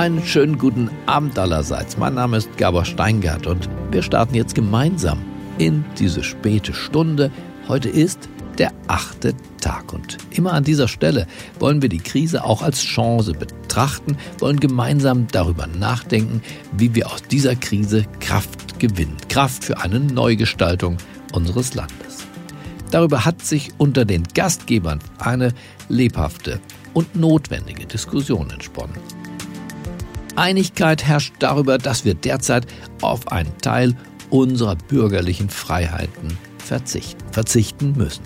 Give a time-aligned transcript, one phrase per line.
[0.00, 1.98] Einen schönen guten Abend allerseits.
[1.98, 5.18] Mein Name ist Gabor Steingart und wir starten jetzt gemeinsam
[5.58, 7.30] in diese späte Stunde.
[7.68, 11.26] Heute ist der achte Tag und immer an dieser Stelle
[11.58, 16.40] wollen wir die Krise auch als Chance betrachten, wollen gemeinsam darüber nachdenken,
[16.72, 19.18] wie wir aus dieser Krise Kraft gewinnen.
[19.28, 20.96] Kraft für eine Neugestaltung
[21.34, 22.26] unseres Landes.
[22.90, 25.52] Darüber hat sich unter den Gastgebern eine
[25.90, 26.58] lebhafte
[26.94, 29.19] und notwendige Diskussion entsponnen.
[30.36, 32.66] Einigkeit herrscht darüber, dass wir derzeit
[33.02, 33.96] auf einen Teil
[34.30, 38.22] unserer bürgerlichen Freiheiten verzichten, verzichten müssen.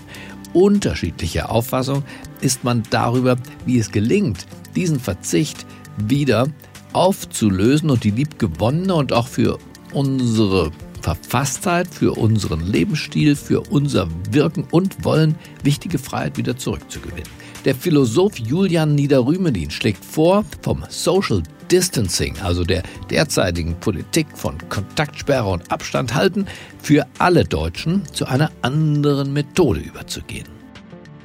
[0.53, 2.03] Unterschiedlicher Auffassung
[2.41, 5.65] ist man darüber, wie es gelingt, diesen Verzicht
[5.97, 6.47] wieder
[6.93, 9.57] aufzulösen und die liebgewonnene und auch für
[9.91, 17.29] unsere Verfasstheit, für unseren Lebensstil, für unser Wirken und Wollen wichtige Freiheit wieder zurückzugewinnen.
[17.65, 25.49] Der Philosoph Julian Niederrümelin schlägt vor, vom Social Distancing, also der derzeitigen Politik von Kontaktsperre
[25.49, 26.45] und Abstand halten,
[26.81, 30.47] für alle Deutschen zu einer anderen Methode überzugehen.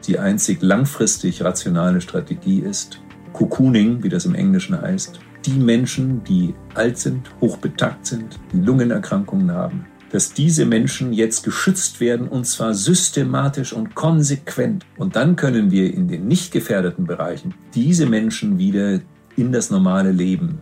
[0.06, 3.00] Die einzig langfristig rationale Strategie ist
[3.32, 5.20] Cocooning, wie das im Englischen heißt.
[5.46, 12.28] Die Menschen, die alt sind, hochbetagt sind, Lungenerkrankungen haben, dass diese Menschen jetzt geschützt werden
[12.28, 14.84] und zwar systematisch und konsequent.
[14.96, 19.00] Und dann können wir in den nicht gefährdeten Bereichen diese Menschen wieder
[19.40, 20.58] in das normale Leben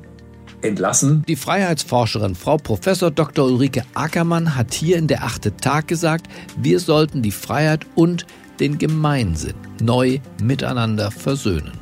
[0.62, 1.24] entlassen.
[1.28, 2.80] Die Freiheitsforscherin Frau Prof.
[2.80, 3.46] Dr.
[3.46, 6.26] Ulrike Ackermann hat hier in der achte Tag gesagt,
[6.60, 8.26] wir sollten die Freiheit und
[8.60, 11.72] den Gemeinsinn neu miteinander versöhnen.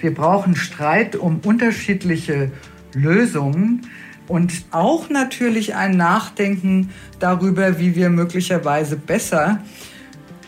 [0.00, 2.50] Wir brauchen Streit um unterschiedliche
[2.94, 3.86] Lösungen
[4.28, 9.60] und auch natürlich ein Nachdenken darüber, wie wir möglicherweise besser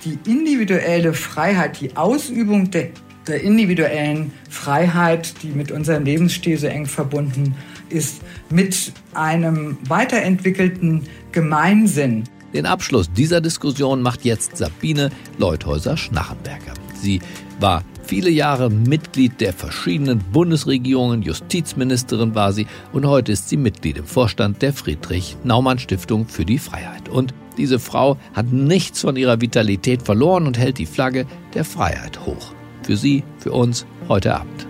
[0.05, 2.88] die individuelle Freiheit, die Ausübung der
[3.26, 7.54] der individuellen Freiheit, die mit unserem Lebensstil so eng verbunden
[7.88, 11.02] ist, mit einem weiterentwickelten
[11.32, 12.24] Gemeinsinn.
[12.52, 16.74] Den Abschluss dieser Diskussion macht jetzt Sabine Leuthäuser-Schnarrenberger.
[16.94, 17.20] Sie
[17.58, 23.98] war viele Jahre Mitglied der verschiedenen Bundesregierungen, Justizministerin war sie und heute ist sie Mitglied
[23.98, 27.08] im Vorstand der Friedrich-Naumann-Stiftung für die Freiheit.
[27.08, 32.24] Und diese Frau hat nichts von ihrer Vitalität verloren und hält die Flagge der Freiheit
[32.24, 32.54] hoch
[32.84, 34.67] für Sie, für uns heute Abend.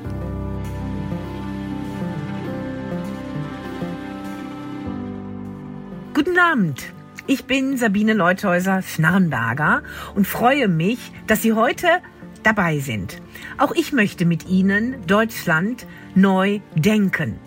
[6.15, 6.93] Guten Abend.
[7.27, 9.83] Ich bin Sabine Leuthäuser-Schnarrenberger
[10.15, 11.89] und freue mich, dass Sie heute
[12.43, 13.21] dabei sind.
[13.59, 17.39] Auch ich möchte mit Ihnen Deutschland neu denken.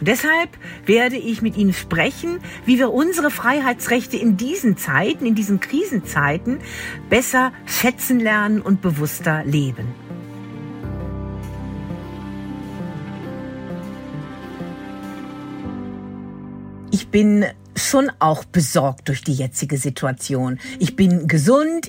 [0.00, 0.50] Und deshalb
[0.86, 6.58] werde ich mit Ihnen sprechen, wie wir unsere Freiheitsrechte in diesen Zeiten, in diesen Krisenzeiten
[7.10, 10.05] besser schätzen lernen und bewusster leben.
[17.16, 20.58] Bin schon auch besorgt durch die jetzige Situation.
[20.78, 21.88] Ich bin gesund,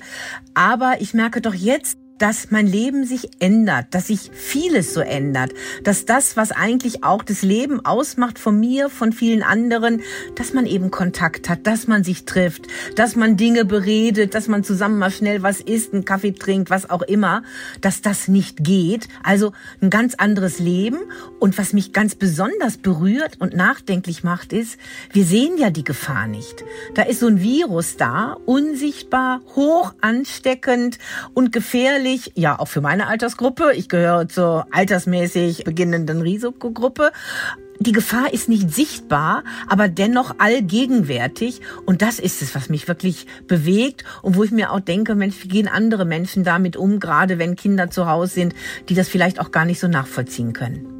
[0.54, 5.52] aber ich merke doch jetzt, dass mein Leben sich ändert, dass sich vieles so ändert,
[5.84, 10.02] dass das, was eigentlich auch das Leben ausmacht von mir, von vielen anderen,
[10.34, 14.64] dass man eben Kontakt hat, dass man sich trifft, dass man Dinge beredet, dass man
[14.64, 17.42] zusammen mal schnell was isst, einen Kaffee trinkt, was auch immer,
[17.80, 19.08] dass das nicht geht.
[19.22, 20.98] Also ein ganz anderes Leben.
[21.38, 24.78] Und was mich ganz besonders berührt und nachdenklich macht, ist,
[25.12, 26.64] wir sehen ja die Gefahr nicht.
[26.94, 30.98] Da ist so ein Virus da, unsichtbar, hoch ansteckend
[31.34, 33.72] und gefährlich natürlich, ja, auch für meine Altersgruppe.
[33.74, 37.12] Ich gehöre zur altersmäßig beginnenden Risikogruppe.
[37.80, 41.60] Die Gefahr ist nicht sichtbar, aber dennoch allgegenwärtig.
[41.86, 45.36] Und das ist es, was mich wirklich bewegt und wo ich mir auch denke, Mensch,
[45.42, 48.54] wie gehen andere Menschen damit um, gerade wenn Kinder zu Hause sind,
[48.88, 50.97] die das vielleicht auch gar nicht so nachvollziehen können.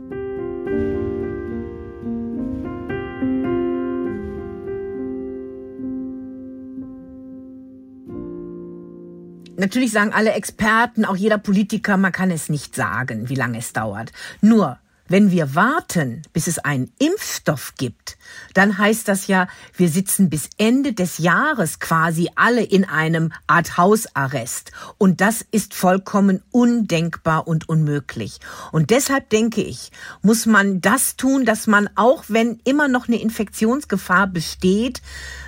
[9.58, 13.72] Natürlich sagen alle Experten, auch jeder Politiker, man kann es nicht sagen, wie lange es
[13.72, 14.12] dauert.
[14.40, 14.78] Nur,
[15.08, 18.18] wenn wir warten, bis es einen Impfstoff gibt,
[18.54, 23.76] dann heißt das ja, wir sitzen bis Ende des Jahres quasi alle in einem Art
[23.76, 24.70] Hausarrest.
[24.96, 28.38] Und das ist vollkommen undenkbar und unmöglich.
[28.70, 29.90] Und deshalb denke ich,
[30.22, 35.02] muss man das tun, dass man auch, wenn immer noch eine Infektionsgefahr besteht,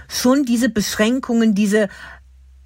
[0.08, 1.88] schon diese Beschränkungen, diese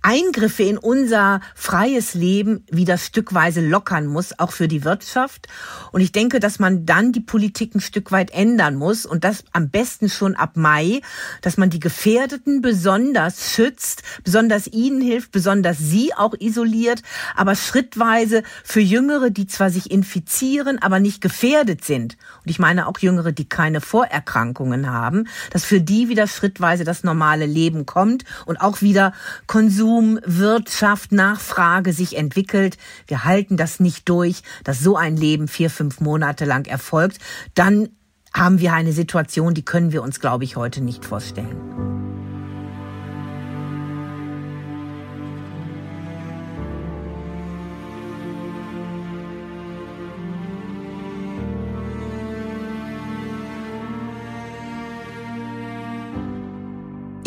[0.05, 5.49] Eingriffe in unser freies Leben wieder stückweise lockern muss, auch für die Wirtschaft.
[5.93, 9.45] Und ich denke, dass man dann die Politik ein Stück weit ändern muss und das
[9.53, 11.01] am besten schon ab Mai,
[11.41, 17.03] dass man die Gefährdeten besonders schützt, besonders ihnen hilft, besonders sie auch isoliert,
[17.35, 22.19] aber schrittweise für Jüngere, die zwar sich infizieren, aber nicht gefährdet sind.
[22.45, 27.05] Und ich meine auch Jüngere, die keine Vorerkrankungen haben, dass für die wieder schrittweise das
[27.05, 29.15] normale Leben kommt und auch wieder
[29.47, 32.79] Konsum Konsum, Wirtschaft, Nachfrage sich entwickelt.
[33.07, 37.19] Wir halten das nicht durch, dass so ein Leben vier, fünf Monate lang erfolgt.
[37.55, 37.91] Dann
[38.33, 42.14] haben wir eine Situation, die können wir uns, glaube ich, heute nicht vorstellen.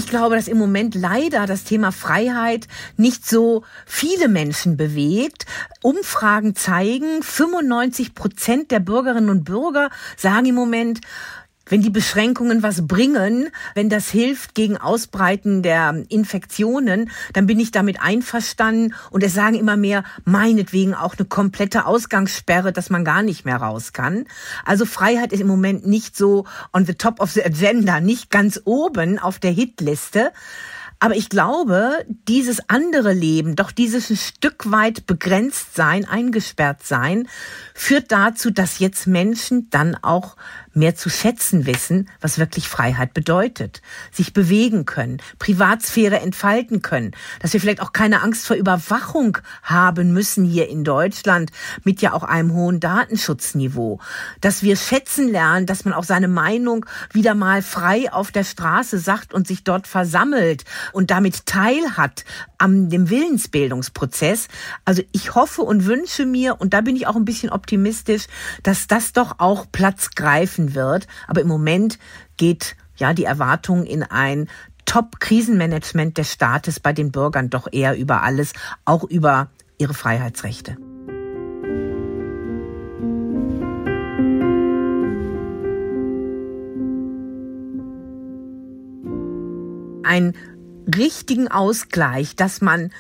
[0.08, 5.46] Ich glaube, dass im Moment leider das Thema Freiheit nicht so viele Menschen bewegt.
[5.82, 11.02] Umfragen zeigen, 95 Prozent der Bürgerinnen und Bürger sagen im Moment,
[11.70, 17.72] wenn die Beschränkungen was bringen, wenn das hilft gegen Ausbreiten der Infektionen, dann bin ich
[17.72, 18.94] damit einverstanden.
[19.12, 23.58] Und es sagen immer mehr, meinetwegen auch eine komplette Ausgangssperre, dass man gar nicht mehr
[23.58, 24.26] raus kann.
[24.66, 28.62] Also Freiheit ist im Moment nicht so on the top of the agenda, nicht ganz
[28.66, 30.32] oben auf der Hitliste.
[31.00, 37.28] Aber ich glaube, dieses andere Leben, doch dieses ein Stück weit begrenzt sein, eingesperrt sein,
[37.76, 40.38] führt dazu, dass jetzt Menschen dann auch
[40.78, 43.82] mehr zu schätzen wissen, was wirklich Freiheit bedeutet,
[44.12, 50.14] sich bewegen können, Privatsphäre entfalten können, dass wir vielleicht auch keine Angst vor Überwachung haben
[50.14, 51.52] müssen hier in Deutschland
[51.84, 54.00] mit ja auch einem hohen Datenschutzniveau,
[54.42, 59.00] dass wir schätzen lernen, dass man auch seine Meinung wieder mal frei auf der Straße
[59.00, 60.64] sagt und sich dort versammelt
[60.94, 62.24] und damit teilhat
[62.58, 64.48] am dem Willensbildungsprozess.
[64.86, 68.28] Also ich hoffe und wünsche mir und da bin ich auch ein bisschen optimistisch,
[68.64, 71.08] dass das doch auch Platz greifen wird.
[71.28, 72.00] Aber im Moment
[72.38, 74.50] geht ja die Erwartung in ein
[74.86, 78.54] Top-Krisenmanagement des Staates bei den Bürgern doch eher über alles,
[78.86, 80.78] auch über ihre Freiheitsrechte.
[90.04, 90.34] Ein
[90.96, 92.92] richtigen Ausgleich, dass man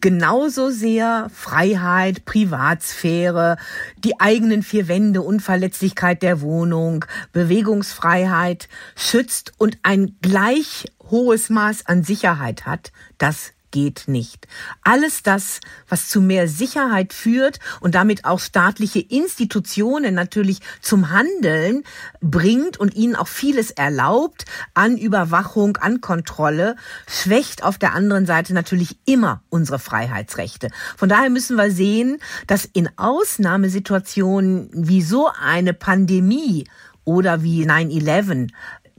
[0.00, 3.56] genauso sehr Freiheit, Privatsphäre,
[3.98, 12.04] die eigenen vier Wände, Unverletzlichkeit der Wohnung, Bewegungsfreiheit schützt und ein gleich hohes Maß an
[12.04, 14.46] Sicherheit hat, das geht nicht.
[14.82, 21.84] Alles das, was zu mehr Sicherheit führt und damit auch staatliche Institutionen natürlich zum Handeln
[22.20, 24.44] bringt und ihnen auch vieles erlaubt
[24.74, 26.76] an Überwachung, an Kontrolle,
[27.06, 30.68] schwächt auf der anderen Seite natürlich immer unsere Freiheitsrechte.
[30.96, 36.66] Von daher müssen wir sehen, dass in Ausnahmesituationen wie so eine Pandemie
[37.04, 38.48] oder wie 9-11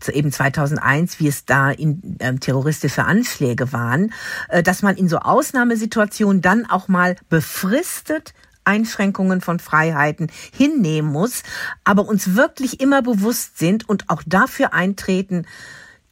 [0.09, 4.13] eben 2001, wie es da in äh, terroristische Anschläge waren,
[4.49, 8.33] äh, dass man in so Ausnahmesituationen dann auch mal befristet
[8.63, 11.43] Einschränkungen von Freiheiten hinnehmen muss,
[11.83, 15.45] aber uns wirklich immer bewusst sind und auch dafür eintreten,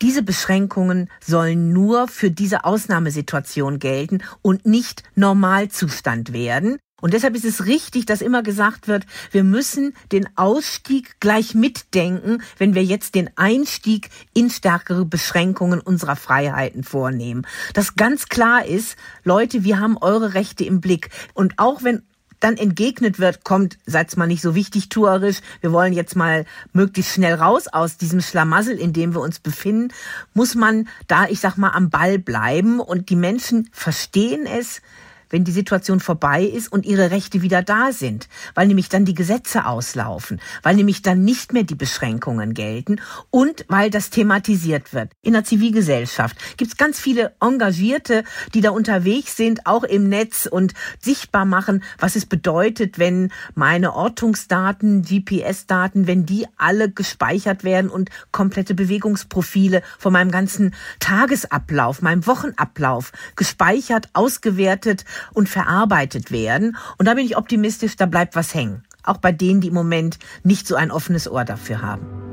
[0.02, 6.80] diese Beschränkungen sollen nur für diese Ausnahmesituation gelten und nicht Normalzustand werden.
[7.02, 12.42] Und deshalb ist es richtig, dass immer gesagt wird, wir müssen den Ausstieg gleich mitdenken,
[12.58, 17.46] wenn wir jetzt den Einstieg in stärkere Beschränkungen unserer Freiheiten vornehmen.
[17.74, 21.10] Dass ganz klar ist, Leute, wir haben eure Rechte im Blick.
[21.34, 22.04] Und auch wenn
[22.40, 27.14] dann entgegnet wird, kommt, seid's mal nicht so wichtig tuerisch, wir wollen jetzt mal möglichst
[27.14, 29.94] schnell raus aus diesem Schlamassel, in dem wir uns befinden,
[30.34, 34.82] muss man da, ich sag mal, am Ball bleiben und die Menschen verstehen es,
[35.30, 39.14] wenn die Situation vorbei ist und ihre Rechte wieder da sind, weil nämlich dann die
[39.14, 45.12] Gesetze auslaufen, weil nämlich dann nicht mehr die Beschränkungen gelten und weil das thematisiert wird.
[45.22, 50.46] In der Zivilgesellschaft gibt es ganz viele Engagierte, die da unterwegs sind, auch im Netz
[50.46, 57.90] und sichtbar machen, was es bedeutet, wenn meine Ortungsdaten, GPS-Daten, wenn die alle gespeichert werden
[57.90, 66.78] und komplette Bewegungsprofile von meinem ganzen Tagesablauf, meinem Wochenablauf gespeichert, ausgewertet und verarbeitet werden.
[66.98, 68.84] Und da bin ich optimistisch, da bleibt was hängen.
[69.04, 72.29] Auch bei denen, die im Moment nicht so ein offenes Ohr dafür haben.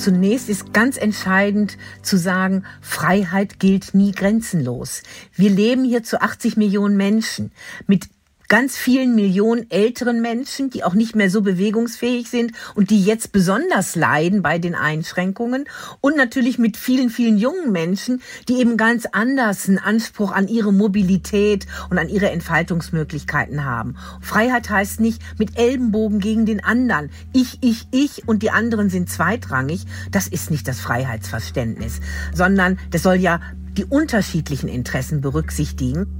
[0.00, 5.02] Zunächst ist ganz entscheidend zu sagen, Freiheit gilt nie grenzenlos.
[5.34, 7.52] Wir leben hier zu 80 Millionen Menschen
[7.86, 8.08] mit
[8.50, 13.30] ganz vielen Millionen älteren Menschen, die auch nicht mehr so bewegungsfähig sind und die jetzt
[13.30, 15.66] besonders leiden bei den Einschränkungen
[16.00, 20.72] und natürlich mit vielen, vielen jungen Menschen, die eben ganz anders einen Anspruch an ihre
[20.72, 23.94] Mobilität und an ihre Entfaltungsmöglichkeiten haben.
[24.20, 27.10] Freiheit heißt nicht mit Ellenbogen gegen den anderen.
[27.32, 29.84] Ich, ich, ich und die anderen sind zweitrangig.
[30.10, 32.00] Das ist nicht das Freiheitsverständnis,
[32.34, 33.40] sondern das soll ja
[33.76, 36.19] die unterschiedlichen Interessen berücksichtigen.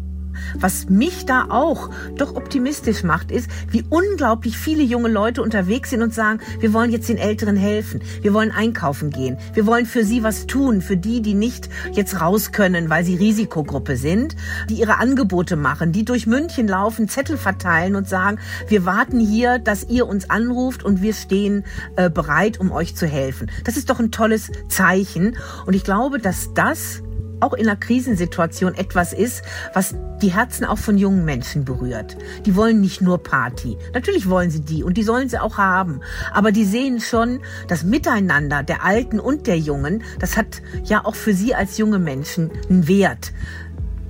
[0.59, 6.03] Was mich da auch doch optimistisch macht, ist, wie unglaublich viele junge Leute unterwegs sind
[6.03, 10.05] und sagen, wir wollen jetzt den Älteren helfen, wir wollen einkaufen gehen, wir wollen für
[10.05, 14.37] sie was tun, für die, die nicht jetzt raus können, weil sie Risikogruppe sind,
[14.69, 19.59] die ihre Angebote machen, die durch München laufen, Zettel verteilen und sagen, wir warten hier,
[19.59, 21.65] dass ihr uns anruft und wir stehen
[21.97, 23.51] äh, bereit, um euch zu helfen.
[23.65, 25.37] Das ist doch ein tolles Zeichen.
[25.67, 27.03] Und ich glaube, dass das
[27.41, 29.43] auch in einer Krisensituation etwas ist,
[29.75, 32.17] was die Herzen auch von jungen Menschen berührt.
[32.47, 33.77] Die wollen nicht nur Party.
[33.95, 36.01] Natürlich wollen sie die und die sollen sie auch haben.
[36.33, 41.15] Aber die sehen schon, das Miteinander der Alten und der Jungen, das hat ja auch
[41.15, 43.33] für sie als junge Menschen einen Wert.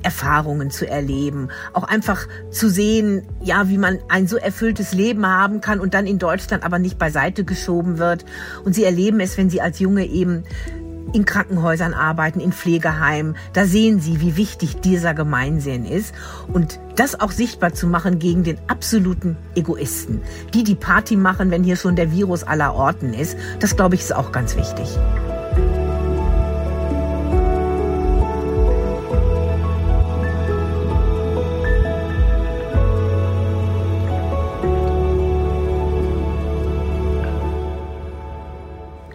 [0.02, 5.60] Erfahrungen zu erleben, auch einfach zu sehen, ja, wie man ein so erfülltes Leben haben
[5.60, 8.24] kann und dann in Deutschland aber nicht beiseite geschoben wird.
[8.64, 10.44] Und sie erleben es, wenn sie als Junge eben
[11.12, 13.36] in Krankenhäusern arbeiten, in Pflegeheimen.
[13.52, 16.14] Da sehen Sie, wie wichtig dieser Gemeinsinn ist.
[16.52, 20.20] Und das auch sichtbar zu machen gegen den absoluten Egoisten.
[20.54, 24.02] Die, die Party machen, wenn hier schon der Virus aller Orten ist, das glaube ich
[24.02, 24.98] ist auch ganz wichtig.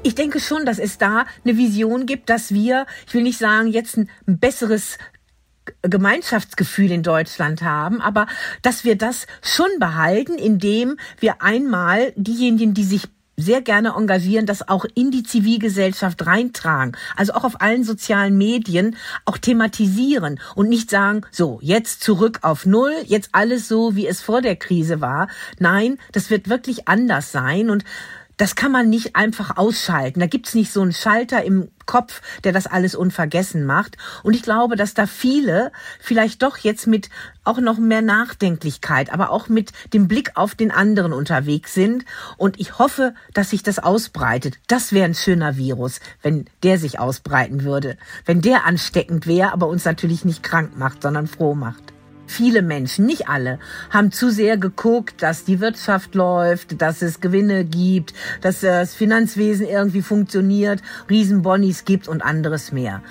[0.05, 3.67] Ich denke schon, dass es da eine Vision gibt, dass wir, ich will nicht sagen,
[3.67, 5.00] jetzt ein besseres
[5.81, 8.27] Gemeinschaftsgefühl in Deutschland haben, aber
[8.62, 14.67] dass wir das schon behalten, indem wir einmal diejenigen, die sich sehr gerne engagieren, das
[14.69, 16.95] auch in die Zivilgesellschaft reintragen.
[17.15, 18.95] Also auch auf allen sozialen Medien
[19.25, 24.21] auch thematisieren und nicht sagen, so, jetzt zurück auf Null, jetzt alles so, wie es
[24.21, 25.27] vor der Krise war.
[25.59, 27.83] Nein, das wird wirklich anders sein und
[28.38, 30.20] das kann man nicht einfach ausschalten.
[30.20, 33.98] Da gibt's nicht so einen Schalter im Kopf, der das alles unvergessen macht.
[34.24, 37.10] Und ich glaube, dass da viele vielleicht doch jetzt mit
[37.44, 42.06] auch noch mehr Nachdenklichkeit, aber auch mit dem Blick auf den anderen unterwegs sind.
[42.38, 44.58] Und ich hoffe, dass sich das ausbreitet.
[44.68, 47.98] Das wäre ein schöner Virus, wenn der sich ausbreiten würde.
[48.25, 51.95] Wenn der ansteckend wäre, aber uns natürlich nicht krank macht, sondern froh macht.
[52.27, 57.65] Viele Menschen, nicht alle, haben zu sehr geguckt, dass die Wirtschaft läuft, dass es Gewinne
[57.65, 63.01] gibt, dass das Finanzwesen irgendwie funktioniert, Riesenbonnies gibt und anderes mehr.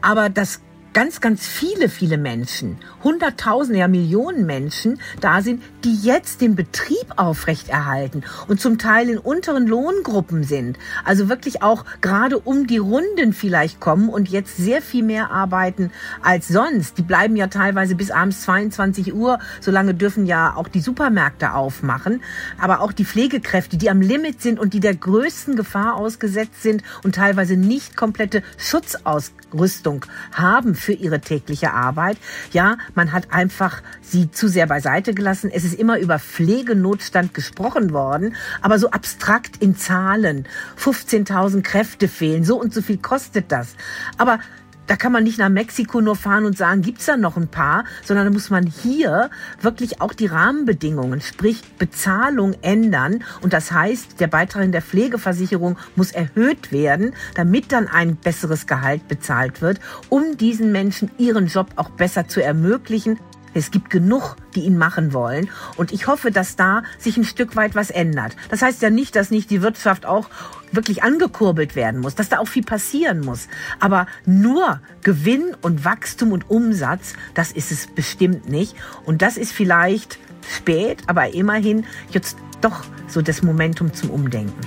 [0.00, 0.60] Aber das
[0.96, 7.04] ganz, ganz viele, viele Menschen, Hunderttausende, ja Millionen Menschen da sind, die jetzt den Betrieb
[7.16, 10.78] aufrechterhalten und zum Teil in unteren Lohngruppen sind.
[11.04, 15.90] Also wirklich auch gerade um die Runden vielleicht kommen und jetzt sehr viel mehr arbeiten
[16.22, 16.96] als sonst.
[16.96, 19.38] Die bleiben ja teilweise bis abends 22 Uhr.
[19.60, 22.22] Solange dürfen ja auch die Supermärkte aufmachen.
[22.58, 26.82] Aber auch die Pflegekräfte, die am Limit sind und die der größten Gefahr ausgesetzt sind
[27.02, 32.16] und teilweise nicht komplette Schutzausrüstung haben für ihre tägliche Arbeit.
[32.52, 35.50] Ja, man hat einfach sie zu sehr beiseite gelassen.
[35.52, 40.46] Es ist immer über Pflegenotstand gesprochen worden, aber so abstrakt in Zahlen.
[40.78, 43.74] 15.000 Kräfte fehlen, so und so viel kostet das.
[44.16, 44.38] Aber
[44.86, 47.84] da kann man nicht nach Mexiko nur fahren und sagen, gibt's da noch ein paar,
[48.04, 53.24] sondern da muss man hier wirklich auch die Rahmenbedingungen, sprich Bezahlung ändern.
[53.40, 58.66] Und das heißt, der Beitrag in der Pflegeversicherung muss erhöht werden, damit dann ein besseres
[58.66, 63.18] Gehalt bezahlt wird, um diesen Menschen ihren Job auch besser zu ermöglichen.
[63.56, 65.48] Es gibt genug, die ihn machen wollen.
[65.76, 68.36] Und ich hoffe, dass da sich ein Stück weit was ändert.
[68.50, 70.28] Das heißt ja nicht, dass nicht die Wirtschaft auch
[70.72, 73.48] wirklich angekurbelt werden muss, dass da auch viel passieren muss.
[73.80, 78.76] Aber nur Gewinn und Wachstum und Umsatz, das ist es bestimmt nicht.
[79.06, 80.18] Und das ist vielleicht
[80.54, 84.60] spät, aber immerhin jetzt doch so das Momentum zum Umdenken.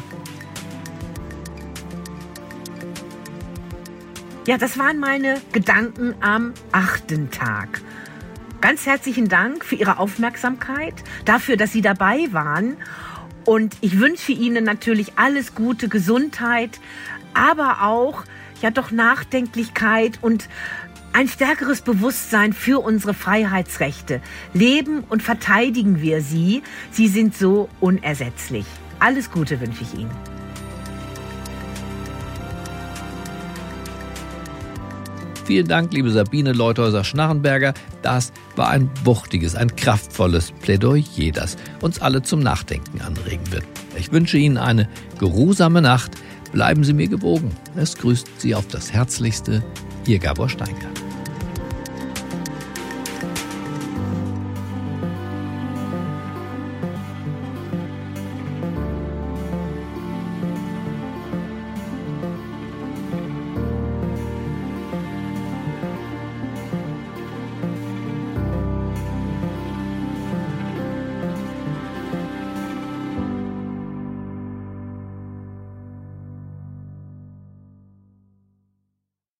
[4.47, 7.81] Ja, das waren meine Gedanken am achten Tag.
[8.61, 12.75] Ganz herzlichen Dank für Ihre Aufmerksamkeit, dafür, dass Sie dabei waren.
[13.45, 16.79] Und ich wünsche Ihnen natürlich alles Gute, Gesundheit,
[17.33, 18.25] aber auch
[18.61, 20.49] ja doch Nachdenklichkeit und
[21.13, 24.21] ein stärkeres Bewusstsein für unsere Freiheitsrechte.
[24.53, 26.61] Leben und verteidigen wir sie.
[26.91, 28.65] Sie sind so unersetzlich.
[28.99, 30.38] Alles Gute wünsche ich Ihnen.
[35.49, 37.73] Vielen Dank, liebe Sabine Leuthäuser-Schnarrenberger.
[38.03, 43.63] Das war ein wuchtiges, ein kraftvolles Plädoyer, das uns alle zum Nachdenken anregen wird.
[43.97, 44.87] Ich wünsche Ihnen eine
[45.17, 46.11] geruhsame Nacht.
[46.51, 47.49] Bleiben Sie mir gewogen.
[47.75, 49.63] Es grüßt Sie auf das Herzlichste,
[50.05, 51.08] Ihr Gabor Steingart.